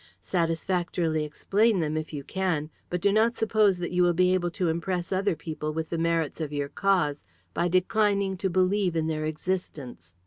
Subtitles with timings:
[0.23, 4.49] Satisfactorily explain them if you can, but do not suppose that you will be able
[4.49, 9.05] to impress other people with the merits of your cause by declining to believe in
[9.05, 10.15] their existence.